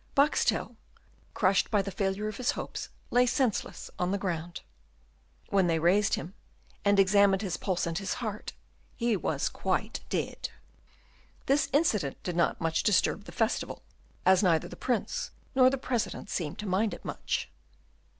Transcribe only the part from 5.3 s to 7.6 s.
When they raised him, and examined his